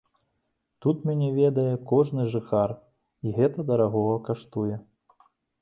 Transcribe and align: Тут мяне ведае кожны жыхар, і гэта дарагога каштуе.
Тут 0.85 1.03
мяне 1.09 1.27
ведае 1.41 1.75
кожны 1.93 2.25
жыхар, 2.37 2.75
і 3.27 3.37
гэта 3.39 3.69
дарагога 3.71 4.17
каштуе. 4.31 4.75